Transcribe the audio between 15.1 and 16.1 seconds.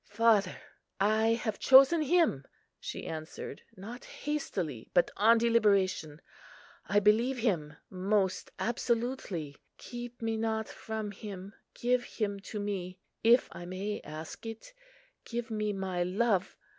give me my